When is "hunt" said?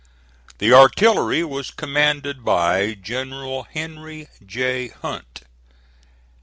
4.87-5.41